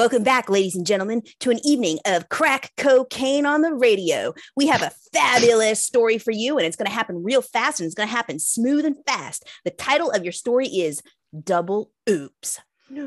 [0.00, 4.32] Welcome back, ladies and gentlemen, to an evening of crack cocaine on the radio.
[4.56, 7.86] We have a fabulous story for you, and it's going to happen real fast and
[7.86, 9.46] it's going to happen smooth and fast.
[9.62, 11.02] The title of your story is
[11.44, 12.60] Double Oops.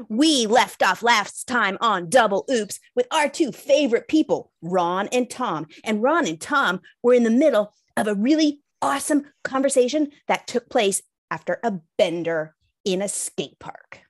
[0.08, 5.28] We left off last time on Double Oops with our two favorite people, Ron and
[5.28, 5.65] Tom.
[5.83, 10.69] And Ron and Tom were in the middle of a really awesome conversation that took
[10.69, 11.01] place
[11.31, 12.53] after a bender
[12.85, 14.01] in a skate park.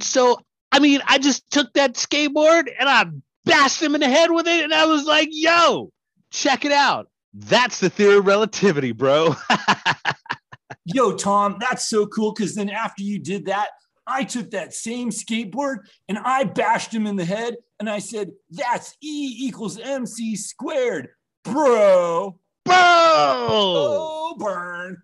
[0.00, 0.40] So
[0.72, 3.06] I mean, I just took that skateboard and I
[3.44, 5.92] bashed him in the head with it, and I was like, "Yo,
[6.30, 7.08] check it out.
[7.34, 9.36] That's the theory of relativity, bro."
[10.86, 12.32] Yo, Tom, that's so cool.
[12.32, 13.68] Because then after you did that,
[14.06, 18.32] I took that same skateboard and I bashed him in the head, and I said,
[18.50, 21.10] "That's E equals MC squared,
[21.44, 22.74] bro." Bro.
[22.76, 25.02] Oh, burn.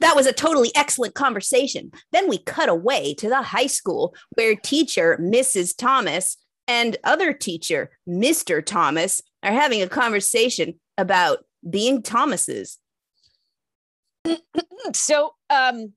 [0.00, 1.92] That was a totally excellent conversation.
[2.12, 5.76] Then we cut away to the high school where teacher Mrs.
[5.76, 8.64] Thomas and other teacher Mr.
[8.64, 12.78] Thomas are having a conversation about being Thomases.
[14.92, 15.92] so, um,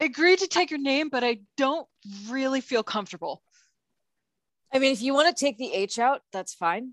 [0.00, 1.86] agreed to take your name, but I don't
[2.28, 3.42] really feel comfortable.
[4.72, 6.92] I mean, if you want to take the H out, that's fine.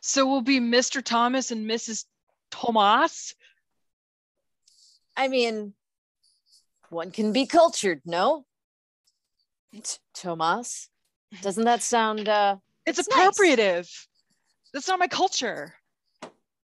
[0.00, 1.02] So we'll be Mr.
[1.02, 2.04] Thomas and Mrs.
[2.50, 3.34] Thomas.
[5.18, 5.74] I mean,
[6.90, 8.46] one can be cultured, no?
[10.14, 10.88] Tomas,
[11.42, 12.28] doesn't that sound?
[12.28, 13.90] uh It's It's appropriative.
[14.72, 15.74] That's not my culture.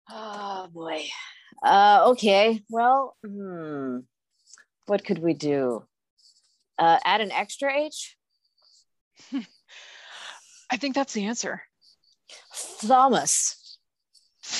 [0.09, 1.05] Oh boy.
[1.63, 2.63] Uh, okay.
[2.69, 3.99] Well, hmm.
[4.87, 5.85] What could we do?
[6.79, 8.17] Uh, add an extra H.
[10.71, 11.61] I think that's the answer.
[12.81, 13.77] Thomas.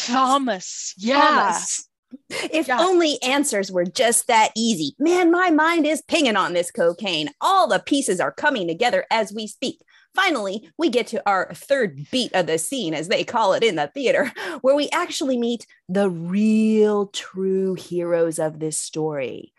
[0.05, 0.93] Thomas.
[0.97, 1.15] Yeah.
[1.15, 1.88] Thomas.
[2.29, 2.79] If Yeah.
[2.81, 4.95] only answers were just that easy.
[4.99, 7.29] Man, my mind is pinging on this cocaine.
[7.41, 9.81] All the pieces are coming together as we speak.
[10.15, 13.75] Finally, we get to our third beat of the scene, as they call it in
[13.75, 19.53] the theater, where we actually meet the real true heroes of this story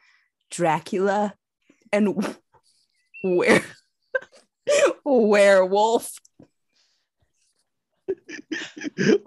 [0.51, 1.35] Dracula
[1.93, 2.37] and
[3.23, 3.63] where
[5.05, 6.19] werewolf.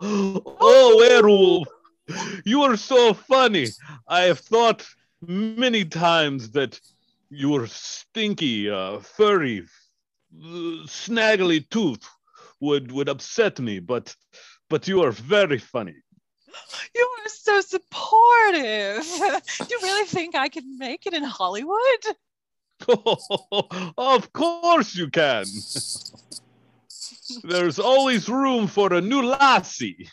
[0.02, 1.68] oh, werewolf,
[2.46, 3.68] you are so funny.
[4.08, 4.86] I have thought
[5.22, 6.80] many times that
[7.30, 12.08] your stinky, uh, furry, uh, snaggly tooth
[12.60, 14.16] would would upset me, but
[14.70, 15.96] but you are very funny.
[16.96, 19.04] You are so supportive.
[19.60, 22.04] Do you really think I can make it in Hollywood?
[23.98, 25.46] of course you can.
[27.44, 30.10] There's always room for a new lassie.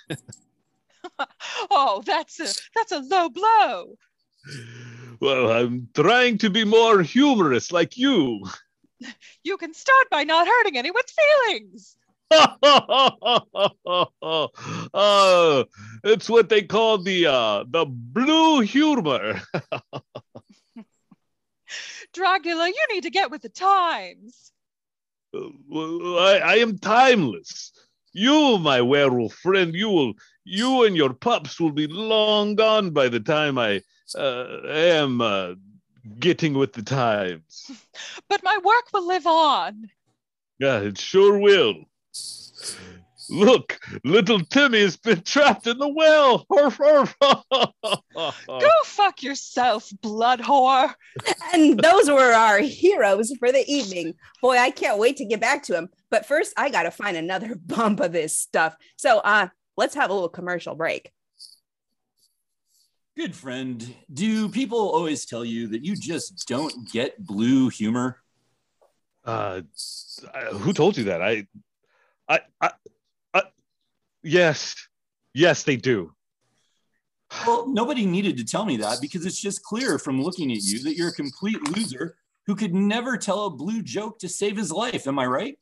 [1.70, 3.96] Oh, that's a that's a low blow.
[5.20, 8.42] Well, I'm trying to be more humorous like you.
[9.42, 11.14] You can start by not hurting anyone's
[11.46, 11.96] feelings.
[12.30, 12.48] uh,
[16.04, 19.40] it's what they call the uh, the blue humor.
[22.12, 24.52] Dracula, you need to get with the times.
[25.32, 27.72] Well, I, I am timeless.
[28.12, 33.08] You, my werewolf friend, you will, you and your pups will be long gone by
[33.08, 33.82] the time I
[34.16, 35.54] uh, am uh,
[36.18, 37.70] getting with the times.
[38.28, 39.90] But my work will live on.
[40.58, 41.84] Yeah, it sure will.
[43.30, 46.46] Look, little Timmy has been trapped in the well.
[48.46, 50.92] Go fuck yourself, blood whore.
[51.54, 54.14] And those were our heroes for the evening.
[54.42, 55.88] Boy, I can't wait to get back to him.
[56.10, 58.76] But first, I got to find another bump of this stuff.
[58.96, 61.10] So, uh, let's have a little commercial break.
[63.16, 63.94] Good friend.
[64.12, 68.18] Do people always tell you that you just don't get blue humor?
[69.24, 69.60] uh,
[70.52, 71.22] who told you that?
[71.22, 71.46] I,
[72.28, 72.70] I, I, I,
[74.22, 74.74] yes,
[75.34, 76.12] yes, they do.
[77.46, 80.82] Well, nobody needed to tell me that because it's just clear from looking at you
[80.82, 82.16] that you're a complete loser
[82.46, 85.06] who could never tell a blue joke to save his life.
[85.06, 85.58] Am I right?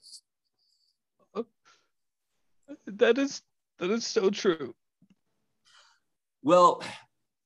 [2.87, 3.43] That is
[3.79, 4.75] that is so true.
[6.43, 6.83] Well,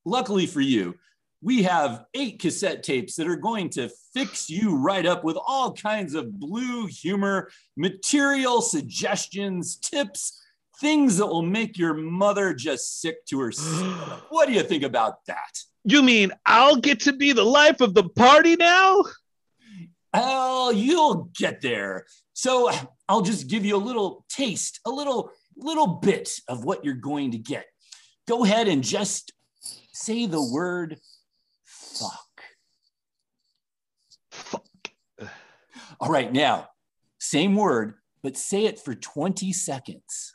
[0.05, 0.95] luckily for you,
[1.41, 5.73] we have eight cassette tapes that are going to fix you right up with all
[5.73, 10.42] kinds of blue humor, material suggestions, tips,
[10.81, 14.25] things that will make your mother just sick to her stomach.
[14.31, 15.59] What do you think about that?
[15.85, 19.03] You mean I'll get to be the life of the party now?
[20.15, 22.07] Oh, you'll get there.
[22.35, 22.71] So
[23.09, 27.33] I'll just give you a little taste, a little little bit of what you're going
[27.33, 27.67] to get.
[28.27, 29.33] Go ahead and just
[29.93, 30.99] say the word
[31.65, 32.43] fuck.
[34.31, 34.67] Fuck.
[36.01, 36.69] All right, now,
[37.19, 40.35] same word, but say it for 20 seconds.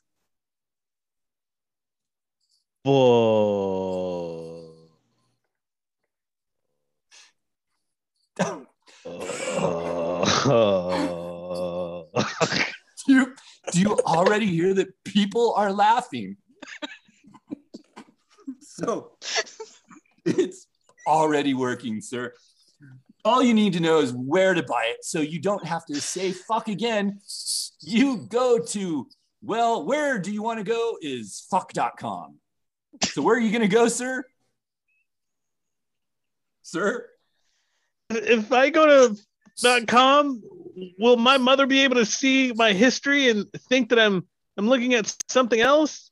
[13.05, 13.33] Do, you,
[13.73, 16.37] do you already hear that people are laughing?
[18.61, 19.17] so
[20.25, 20.67] it's
[21.05, 22.33] already working, sir.
[23.25, 25.99] All you need to know is where to buy it so you don't have to
[25.99, 27.19] say fuck again.
[27.81, 29.07] You go to,
[29.41, 32.39] well, where do you want to go is fuck.com.
[33.03, 34.23] So where are you going to go, sir?
[36.63, 37.07] Sir?
[38.09, 40.41] if I go to .com,
[40.99, 44.27] will my mother be able to see my history and think that I'm
[44.57, 46.11] I'm looking at something else?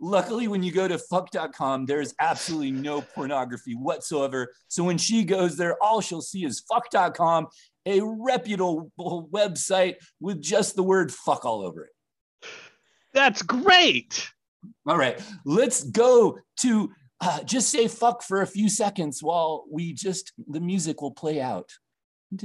[0.00, 4.52] Luckily, when you go to fuck.com, there's absolutely no pornography whatsoever.
[4.68, 7.48] So when she goes there, all she'll see is fuck.com,
[7.84, 12.48] a reputable website with just the word fuck all over it.
[13.12, 14.30] That's great.
[14.86, 16.90] All right, let's go to
[17.20, 21.40] uh, just say fuck for a few seconds while we just, the music will play
[21.40, 21.70] out.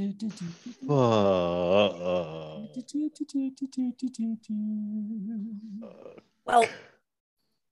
[6.46, 6.66] Well,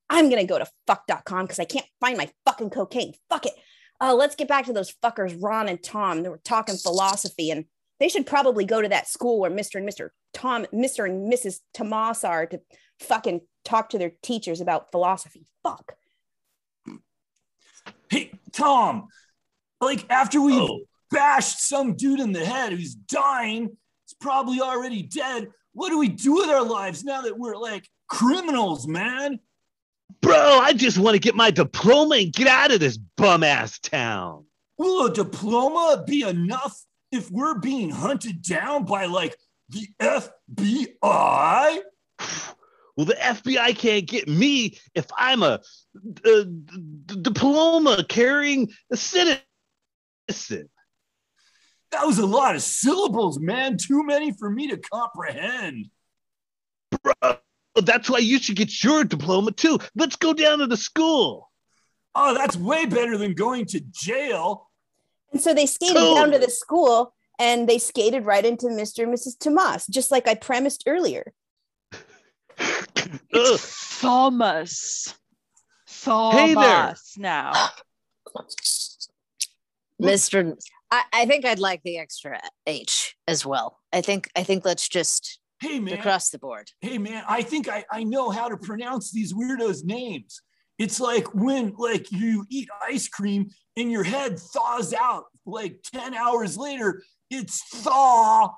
[0.09, 3.13] I'm gonna go to fuck.com because I can't find my fucking cocaine.
[3.29, 3.53] Fuck it.
[3.99, 6.23] Uh, let's get back to those fuckers, Ron and Tom.
[6.23, 7.65] They were talking philosophy, and
[7.99, 9.75] they should probably go to that school where Mr.
[9.75, 10.09] and Mr.
[10.33, 11.05] Tom, Mr.
[11.05, 11.59] and Mrs.
[11.73, 12.61] Tomas are to
[12.99, 15.47] fucking talk to their teachers about philosophy.
[15.63, 15.93] Fuck.
[18.09, 19.07] Hey, Tom,
[19.79, 20.81] like after we Oh.
[21.09, 25.49] bashed some dude in the head who's dying, he's probably already dead.
[25.73, 29.39] What do we do with our lives now that we're like criminals, man?
[30.21, 33.79] bro, I just want to get my diploma and get out of this bum ass
[33.79, 34.45] town.
[34.77, 36.79] Will a diploma be enough
[37.11, 39.35] if we're being hunted down by like
[39.69, 41.79] the FBI?
[42.95, 45.59] Well, the FBI can't get me if I'm a
[47.21, 49.39] diploma carrying a citizen.
[51.91, 53.77] That was a lot of syllables, man.
[53.77, 55.89] Too many for me to comprehend.
[57.03, 57.37] Bro,
[57.83, 59.79] that's why you should get your diploma too.
[59.95, 61.49] Let's go down to the school.
[62.15, 64.69] Oh, that's way better than going to jail.
[65.31, 66.15] And so they skated Cool.
[66.15, 69.03] down to the school and they skated right into Mr.
[69.03, 69.39] and Mrs.
[69.39, 71.33] Tomas, just like I premised earlier.
[72.97, 73.19] Ugh.
[73.33, 75.15] It's Thomas.
[76.03, 76.55] Hey there.
[76.55, 77.69] Thomas now.
[80.01, 80.55] Mr.
[80.89, 83.79] I, I think I'd like the extra H as well.
[83.93, 85.93] I think I think let's just Hey, man.
[85.99, 86.71] across the board.
[86.81, 90.41] hey man i think I, I know how to pronounce these weirdos names
[90.79, 93.47] it's like when like you eat ice cream
[93.77, 98.49] and your head thaws out like 10 hours later it's thaw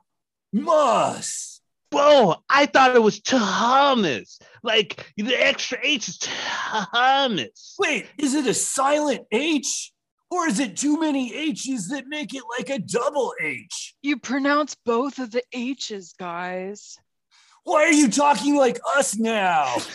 [0.54, 1.53] mus
[1.94, 4.40] Whoa, I thought it was Thomas.
[4.64, 7.76] Like the extra H is Thomas.
[7.80, 9.92] wait is it a silent h
[10.32, 14.76] or is it too many h's that make it like a double h You pronounce
[14.86, 16.98] both of the H's, guys.
[17.64, 19.76] why are you talking like us now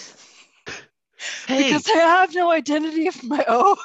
[1.48, 3.76] Hey, Because I have no identity of my own.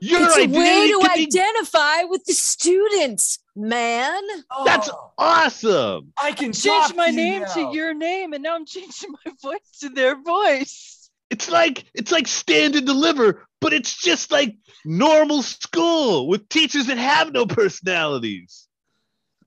[0.00, 4.22] Your it's a way to can be- identify with the students, man.
[4.64, 6.12] That's Oh, awesome.
[6.20, 7.54] i can Change my to name now.
[7.54, 11.10] to your name, and now I'm changing my voice to their voice.
[11.30, 16.86] It's like it's like stand and deliver, but it's just like normal school with teachers
[16.86, 18.66] that have no personalities.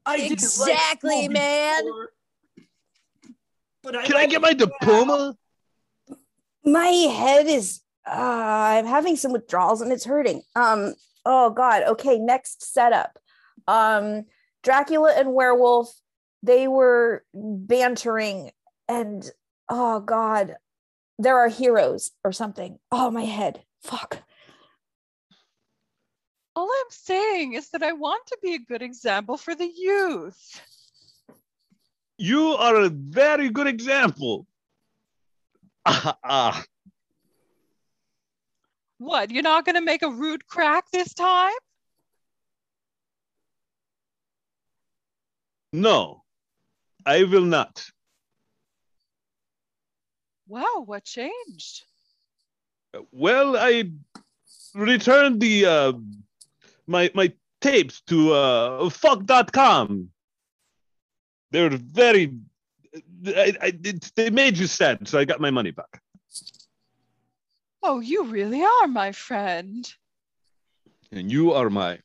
[0.06, 1.84] I didn't like Exactly, man.
[1.86, 2.10] before,
[3.84, 5.36] But I Can I get my diploma?
[6.64, 10.42] My head is I'm having some withdrawals and it's hurting.
[10.56, 10.96] Um,
[11.26, 11.84] oh god.
[11.84, 13.18] Okay, next setup.
[13.68, 14.26] Um,
[14.62, 15.94] Dracula and werewolf,
[16.42, 18.52] they were bantering
[18.88, 19.30] and
[19.70, 20.58] oh god,
[21.20, 22.80] there are heroes or something.
[22.92, 23.64] Oh my head.
[23.84, 24.22] Fuck.
[26.56, 30.62] All I'm saying is that I want to be a good example for the youth.
[32.18, 34.48] You are a very good example.
[35.86, 36.64] Ah, ah.
[39.04, 39.32] What?
[39.32, 41.52] You're not going to make a rude crack this time?
[45.74, 46.24] No,
[47.06, 47.86] I will not.
[50.48, 51.84] Wow, what changed?
[53.12, 53.92] Well, I
[54.74, 55.94] returned the uh,
[56.88, 60.10] my my tapes to uh, fuck.com.
[61.52, 62.38] They're very.
[63.28, 66.02] I, I, it, they made you sad, so I got my money back.
[67.84, 69.92] Oh, you really are my friend.
[71.12, 72.00] And you are my.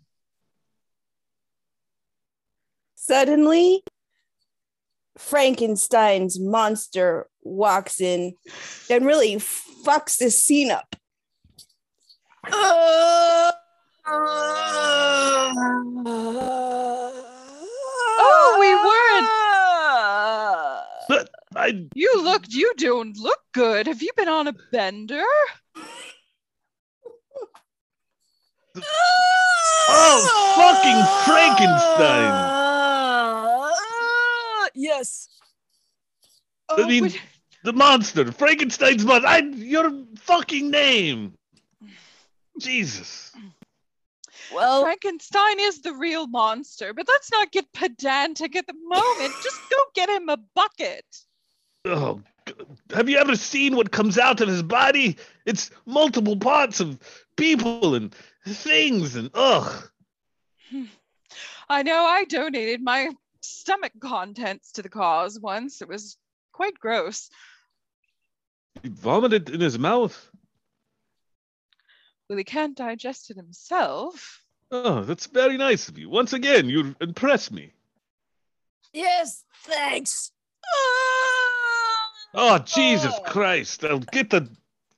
[3.08, 3.82] suddenly
[5.16, 8.34] Frankenstein's monster walks in
[8.90, 10.94] and really fucks the scene up.
[12.50, 13.52] Oh,
[18.60, 19.28] we weren't.
[21.08, 22.52] But I You looked.
[22.52, 23.86] You don't look good.
[23.86, 25.24] Have you been on a bender?
[30.26, 32.32] Oh, fucking Frankenstein.
[33.70, 35.28] Ah, yes.
[36.68, 37.16] Oh, mean- but-
[37.64, 39.26] the monster, Frankenstein's monster.
[39.28, 41.34] I your fucking name.
[42.58, 43.32] Jesus.
[44.54, 49.34] Well, Frankenstein is the real monster, but let's not get pedantic at the moment.
[49.42, 51.04] Just go get him a bucket.
[51.84, 52.22] Oh,
[52.94, 55.16] have you ever seen what comes out of his body?
[55.44, 56.98] It's multiple parts of
[57.36, 58.14] people and
[58.46, 59.90] things and ugh.
[61.68, 63.10] I know I donated my
[63.42, 65.82] stomach contents to the cause once.
[65.82, 66.16] It was
[66.52, 67.30] quite gross.
[68.82, 70.30] He vomited in his mouth.
[72.28, 74.42] Well, he can't digest it himself.
[74.70, 76.10] Oh, that's very nice of you.
[76.10, 77.72] Once again, you impress me.
[78.92, 80.32] yes, thanks.
[80.64, 81.98] Ah!
[82.34, 83.22] Oh, Jesus Oh.
[83.22, 83.84] Christ.
[83.84, 84.48] I'll get the,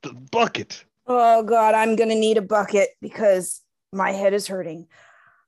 [0.02, 0.84] the bucket.
[1.06, 3.60] Oh God, I'm gonna need a bucket because
[3.92, 4.86] my head is hurting.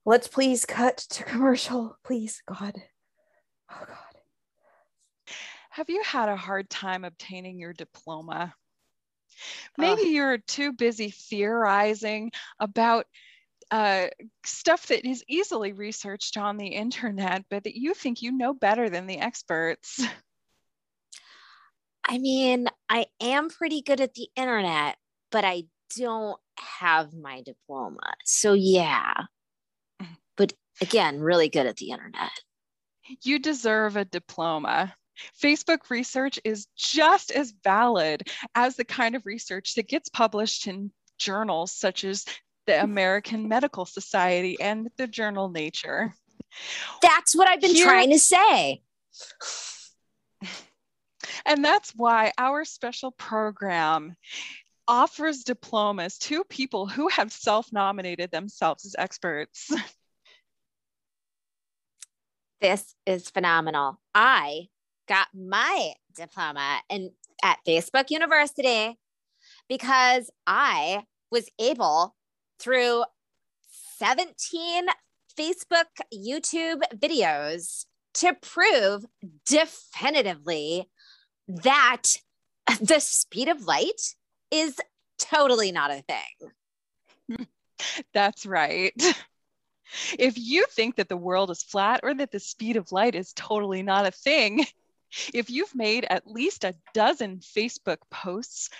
[0.04, 2.42] Let's please cut to commercial, please.
[2.46, 2.74] God.
[3.70, 3.96] Oh God.
[5.70, 8.54] Have you had a hard time obtaining your diploma?
[9.78, 13.06] Maybe you're too busy theorizing about
[13.70, 14.08] uh,
[14.44, 18.90] stuff that is easily researched on the internet, but that you think you know better
[18.90, 20.04] than the experts.
[22.06, 24.96] I mean, I am pretty good at the internet,
[25.30, 25.64] but I
[25.96, 28.12] don't have my diploma.
[28.24, 29.14] So, yeah.
[30.36, 32.30] But again, really good at the internet.
[33.22, 34.94] You deserve a diploma.
[35.40, 40.90] Facebook research is just as valid as the kind of research that gets published in
[41.18, 42.24] journals such as
[42.66, 46.14] the American Medical Society and the journal Nature.
[47.00, 48.82] That's what I've been Here- trying to say.
[51.44, 54.16] And that's why our special program
[54.88, 59.70] offers diplomas to people who have self nominated themselves as experts.
[62.62, 63.98] This is phenomenal.
[64.14, 64.68] I
[65.08, 67.10] got my diploma in,
[67.42, 68.96] at Facebook University
[69.68, 71.02] because I
[71.32, 72.14] was able
[72.60, 73.02] through
[73.98, 74.86] 17
[75.36, 79.06] Facebook YouTube videos to prove
[79.44, 80.88] definitively
[81.48, 82.02] that
[82.80, 84.14] the speed of light
[84.52, 84.76] is
[85.18, 86.04] totally not a
[87.28, 87.46] thing.
[88.14, 88.94] That's right.
[90.18, 93.32] If you think that the world is flat or that the speed of light is
[93.32, 94.64] totally not a thing,
[95.34, 98.70] if you've made at least a dozen Facebook posts,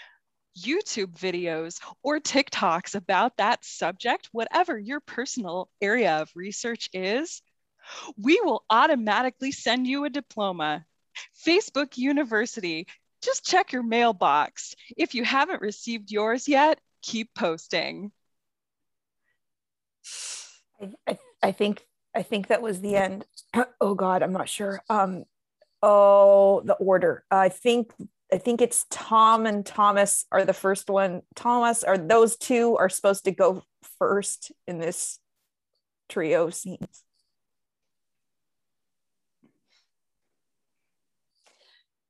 [0.58, 7.42] YouTube videos, or TikToks about that subject, whatever your personal area of research is,
[8.16, 10.84] we will automatically send you a diploma.
[11.46, 12.86] Facebook University,
[13.22, 14.74] just check your mailbox.
[14.96, 18.12] If you haven't received yours yet, keep posting.
[21.06, 23.26] I, I, think I think that was the end.
[23.80, 24.80] Oh God, I'm not sure.
[24.88, 25.24] Um,
[25.82, 27.24] oh, the order.
[27.30, 27.92] I think
[28.32, 31.22] I think it's Tom and Thomas are the first one.
[31.34, 33.62] Thomas are those two are supposed to go
[33.98, 35.18] first in this
[36.08, 37.04] trio scenes.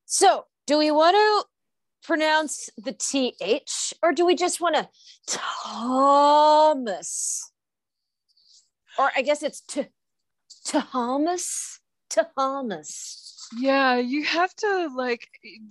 [0.04, 1.44] So, do we want to
[2.06, 4.88] pronounce the TH or do we just want to
[5.26, 6.22] Thomas?
[8.98, 9.88] Or I guess it's to
[10.64, 11.80] Thomas,
[12.10, 13.48] Thomas.
[13.58, 15.28] Yeah, you have to like.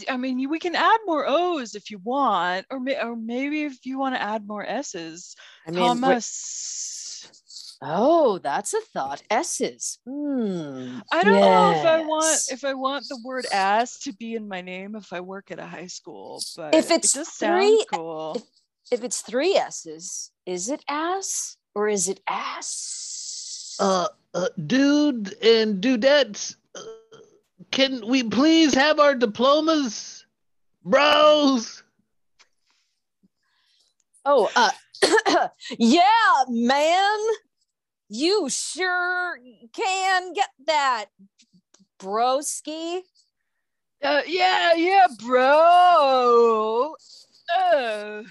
[0.10, 3.86] I mean, we can add more O's if you want, or may, or maybe if
[3.86, 5.36] you want to add more S's.
[5.68, 7.78] I mean, Thomas.
[7.82, 9.24] oh, that's a thought.
[9.32, 9.98] S's.
[10.08, 11.00] Hmm.
[11.12, 14.48] I don't know if I want if I want the word "ass" to be in
[14.48, 18.34] my name if I work at a high school, but If it's it three- cool.
[18.36, 18.44] if-
[18.92, 23.78] If it's three S's, is it ass or is it ass?
[23.80, 26.82] Uh, uh dude and dudettes, uh,
[27.72, 30.26] can we please have our diplomas?
[30.84, 31.84] Bros.
[34.26, 34.72] Oh, uh,
[35.78, 37.20] yeah, man.
[38.10, 39.40] You sure
[39.74, 41.06] can get that,
[41.98, 43.02] broski.
[44.04, 46.96] Uh, yeah, yeah, bro.
[47.56, 48.24] Uh,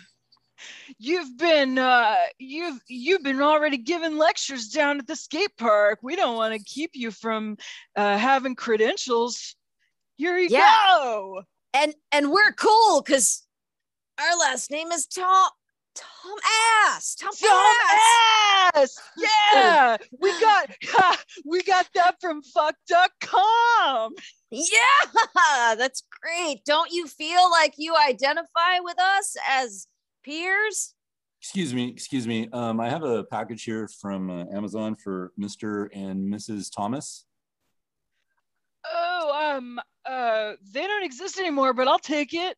[1.03, 5.99] you've been uh, you've you've been already giving lectures down at the skate park.
[6.03, 7.57] We don't want to keep you from
[7.97, 9.57] uh, having credentials.
[10.17, 10.77] Here you Yeah.
[10.99, 11.43] go.
[11.73, 13.47] And and we're cool because
[14.19, 15.49] our last name is Tom
[15.95, 16.37] Tom
[16.87, 17.15] Ass.
[17.15, 18.77] Tom, Tom Ass.
[18.77, 18.97] ass.
[19.17, 20.71] Yeah, we got
[21.47, 24.15] we got that from fuck.com.
[24.51, 26.65] Yeah, that's great.
[26.65, 29.87] Don't you feel like you identify with us as
[30.25, 30.95] peers?
[31.41, 32.49] Excuse me, excuse me.
[32.53, 35.89] Um, I have a package here from uh, Amazon for Mr.
[35.95, 36.71] and Mrs.
[36.75, 37.25] Thomas.
[38.85, 42.57] Oh, um, uh, they don't exist anymore, but I'll take it.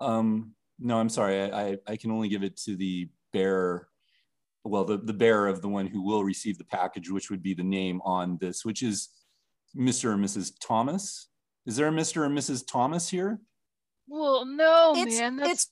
[0.00, 1.42] Um, no, I'm sorry.
[1.42, 3.88] I, I, I can only give it to the bearer.
[4.64, 7.54] Well, the, the bearer of the one who will receive the package, which would be
[7.54, 9.08] the name on this, which is
[9.76, 10.12] Mr.
[10.12, 10.52] and Mrs.
[10.60, 11.28] Thomas.
[11.66, 12.26] Is there a Mr.
[12.26, 12.64] and Mrs.
[12.66, 13.40] Thomas here?
[14.08, 15.70] Well, no, it's man, that's it's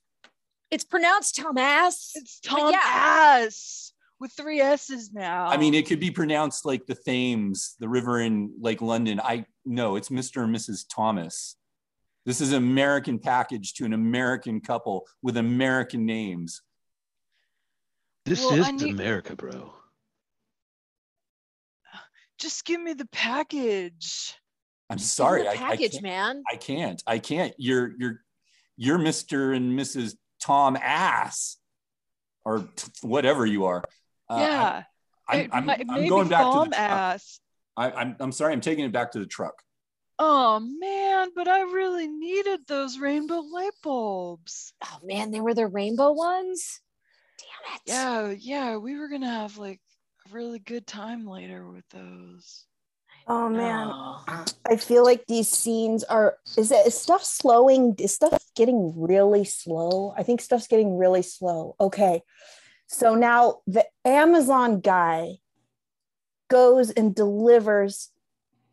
[0.71, 2.13] it's pronounced Tom Ass.
[2.15, 2.79] it's but Tom yeah.
[2.85, 5.47] Ass with three S's now.
[5.49, 9.21] I mean, it could be pronounced like the Thames, the river in like London.
[9.21, 10.45] I no, it's Mr.
[10.45, 10.85] and Mrs.
[10.89, 11.57] Thomas.
[12.27, 16.61] This is an American package to an American couple with American names.
[18.27, 19.73] This Well, is need- America, bro.
[22.39, 24.35] just give me the package.
[24.89, 26.43] I'm Give sorry, the I, I package, can't, man.
[26.51, 27.03] I can't.
[27.07, 27.55] I can't.
[27.59, 28.21] You're you're
[28.77, 29.55] you're Mr.
[29.57, 30.15] and Mrs.
[30.41, 31.57] Tom Ass,
[32.45, 33.85] or t- whatever you are.
[34.29, 34.83] Uh, yeah,
[35.29, 36.79] I'm, it I'm, might- I'm going back to the truck.
[36.79, 37.41] Ass.
[37.77, 38.53] I, I'm I'm sorry.
[38.53, 39.63] I'm taking it back to the truck.
[40.19, 44.73] Oh man, but I really needed those rainbow light bulbs.
[44.85, 46.81] Oh man, they were the rainbow ones.
[47.39, 47.81] Damn it.
[47.87, 49.81] Yeah, yeah, we were gonna have like
[50.29, 52.67] a really good time later with those.
[53.33, 53.93] Oh man.
[54.69, 56.37] I feel like these scenes are.
[56.57, 57.95] Is it is stuff slowing?
[58.01, 60.13] Is stuff getting really slow?
[60.19, 61.77] I think stuff's getting really slow.
[61.81, 62.23] Okay,
[62.89, 65.37] so now the Amazon guy
[66.49, 68.11] goes and delivers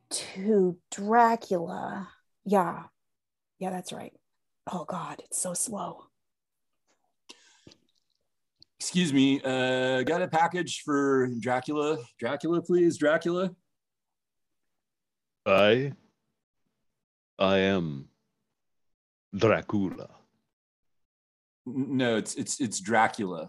[0.10, 2.10] to Dracula.
[2.44, 2.86] Yeah,
[3.60, 4.14] yeah, that's right.
[4.72, 6.06] Oh God, it's so slow.
[8.80, 9.40] Excuse me.
[9.40, 12.00] Uh, got a package for Dracula.
[12.20, 12.98] Dracula, please.
[12.98, 13.52] Dracula.
[15.48, 15.94] I,
[17.40, 18.10] I am
[19.34, 20.10] Dracula.
[21.66, 23.48] No, it's it's it's Dracula.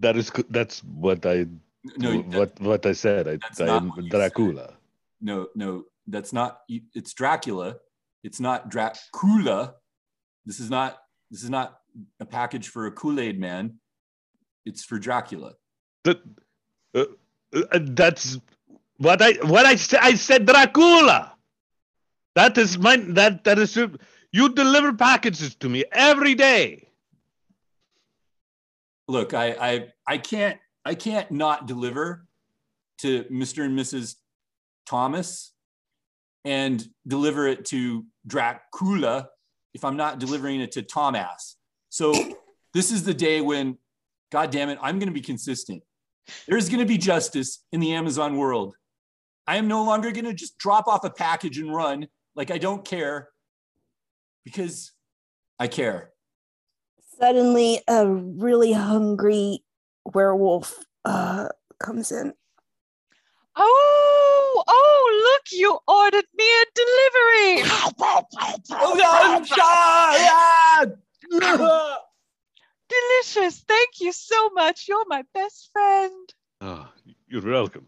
[0.00, 1.46] That is that's what I
[1.96, 3.28] No, what what I said.
[3.28, 4.74] I, I am Dracula.
[5.20, 5.84] no, no.
[6.06, 6.60] That's not.
[6.68, 7.76] It's Dracula.
[8.22, 9.74] It's not Dracula.
[10.44, 10.98] This is not.
[11.30, 11.80] This is not
[12.20, 13.80] a package for a Kool Aid man.
[14.66, 15.54] It's for Dracula.
[16.04, 16.20] That
[16.94, 17.04] uh,
[17.54, 18.38] uh, that's
[18.98, 20.00] what I what I said.
[20.02, 21.32] I said Dracula.
[22.34, 23.76] That is my that that is
[24.32, 26.88] you deliver packages to me every day.
[29.08, 32.26] Look, I I I can't I can't not deliver
[32.98, 33.64] to Mr.
[33.64, 34.16] and Mrs.
[34.86, 35.52] Thomas
[36.44, 39.28] and deliver it to Dracula
[39.74, 41.56] if I'm not delivering it to Thomas.
[41.90, 42.14] So
[42.74, 43.78] this is the day when,
[44.30, 45.82] God damn it, I'm going to be consistent.
[46.48, 48.74] There's going to be justice in the Amazon world.
[49.46, 52.58] I am no longer going to just drop off a package and run like I
[52.58, 53.28] don't care
[54.44, 54.92] because
[55.58, 56.10] I care.
[57.18, 59.64] Suddenly, a really hungry
[60.04, 62.32] werewolf uh, comes in.
[63.56, 67.62] Oh, oh, look, you ordered me a delivery.
[72.88, 73.60] Delicious.
[73.66, 74.86] Thank you so much.
[74.88, 76.34] You're my best friend.
[76.60, 76.88] Oh,
[77.28, 77.86] you're welcome.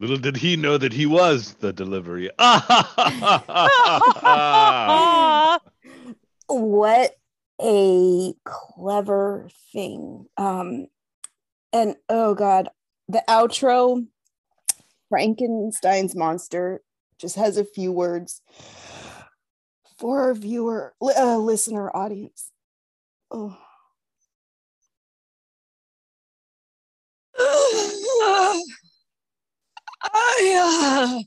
[0.00, 2.30] Little did he know that he was the delivery.
[2.38, 4.00] Ah.
[6.46, 7.12] what
[7.62, 10.86] a clever thing um
[11.72, 12.68] and oh god
[13.08, 14.06] the outro
[15.08, 16.82] frankenstein's monster
[17.18, 18.42] just has a few words
[19.96, 22.50] for our viewer uh, listener audience
[23.30, 23.56] oh
[30.04, 31.22] I, uh,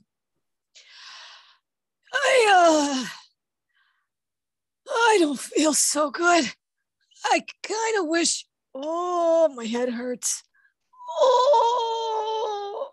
[2.14, 3.06] I, uh,
[4.90, 6.52] I don't feel so good.
[7.24, 10.44] I kind of wish, oh, my head hurts.
[11.20, 12.90] Oh,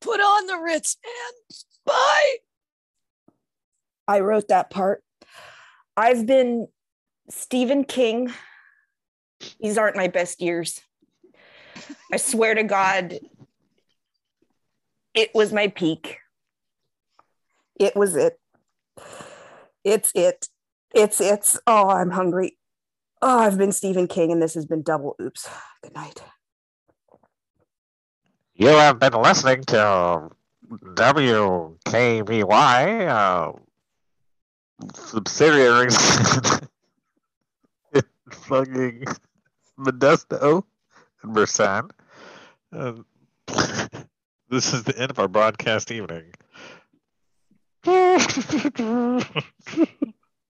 [0.00, 2.36] put on the Ritz, and Bye.
[4.08, 5.02] i wrote that part
[5.96, 6.66] i've been
[7.30, 8.32] stephen king
[9.60, 10.80] these aren't my best years
[12.12, 13.18] i swear to god
[15.16, 16.18] it was my peak
[17.80, 18.38] it was it
[19.84, 20.48] it's it
[20.94, 22.56] it's it's oh i'm hungry
[23.22, 25.48] Oh, I've been Stephen King, and this has been double oops.
[25.82, 26.22] Good night.
[28.54, 30.30] You have been listening to
[30.70, 32.38] WKBY,
[33.08, 33.52] uh,
[34.94, 35.96] subsidiaries
[37.94, 39.04] in fucking
[39.78, 40.64] Modesto
[41.22, 41.90] and Mersan.
[42.72, 42.92] Uh,
[44.48, 46.32] this is the end of our broadcast evening.